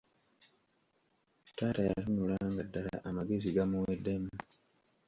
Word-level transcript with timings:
Taata 1.57 1.81
yatunula 1.87 2.35
nga 2.51 2.61
ddala 2.67 2.93
amagezi 3.09 3.49
gamuweddemu. 3.55 4.31